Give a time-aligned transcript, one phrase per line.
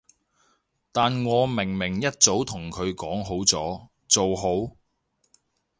[0.91, 4.75] 但我明明一早同佢講好咗，做好